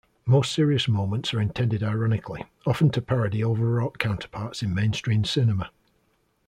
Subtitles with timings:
[0.25, 5.69] Most serious moments are intended ironically, often to parody overwrought counterparts in mainstream cinema.